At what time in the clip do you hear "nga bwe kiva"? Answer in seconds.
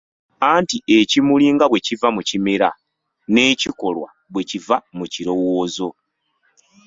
1.55-2.07